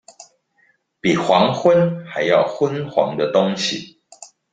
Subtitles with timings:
[0.99, 4.01] 比黃昏還要昏黃的東西